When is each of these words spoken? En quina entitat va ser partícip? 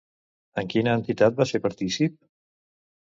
En 0.61 0.69
quina 0.73 0.95
entitat 0.99 1.35
va 1.41 1.47
ser 1.49 1.61
partícip? 1.67 2.17